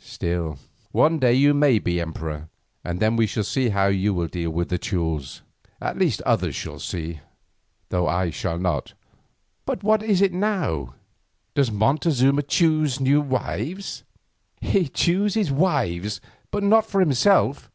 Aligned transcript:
Still 0.00 0.58
one 0.90 1.20
day 1.20 1.32
you 1.34 1.54
may 1.54 1.78
be 1.78 2.00
emperor, 2.00 2.48
and 2.82 2.98
then 2.98 3.14
we 3.14 3.24
shall 3.24 3.44
see 3.44 3.68
how 3.68 3.86
you 3.86 4.12
will 4.12 4.26
deal 4.26 4.50
with 4.50 4.68
the 4.68 4.78
Teules, 4.78 5.42
at 5.80 5.96
least 5.96 6.20
others 6.22 6.66
will 6.66 6.80
see 6.80 7.20
though 7.90 8.08
I 8.08 8.30
shall 8.30 8.58
not. 8.58 8.94
But 9.64 9.84
what 9.84 10.02
is 10.02 10.20
it 10.22 10.32
now? 10.32 10.96
Does 11.54 11.70
Montezuma 11.70 12.42
choose 12.42 12.98
new 12.98 13.20
wives?" 13.20 14.02
"He 14.60 14.88
chooses 14.88 15.52
wives, 15.52 16.20
but 16.50 16.64
not 16.64 16.84
for 16.84 16.98
himself. 16.98 17.70